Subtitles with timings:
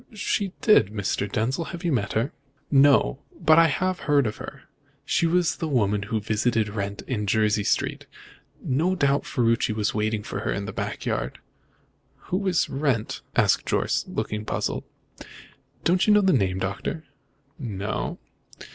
[0.15, 1.31] "She did, Mr.
[1.31, 1.65] Denzil.
[1.65, 2.31] Have you met her?"
[2.71, 4.63] "No, but I have heard of her.
[5.05, 8.07] She was the woman who visited Wrent in Jersey Street.
[8.63, 11.37] No doubt Ferruci was waiting for her in the back yard."
[12.33, 14.85] "Who is Wrent?" asked Jorce, looking puzzled.
[15.83, 17.03] "Don't you know the name, Doctor?"
[17.59, 18.17] "No."